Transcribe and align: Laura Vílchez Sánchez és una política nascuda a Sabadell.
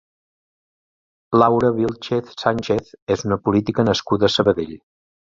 Laura 1.41 1.67
Vílchez 1.75 2.31
Sánchez 2.43 2.89
és 3.17 3.25
una 3.27 3.37
política 3.49 3.85
nascuda 3.91 4.27
a 4.29 4.35
Sabadell. 4.37 4.73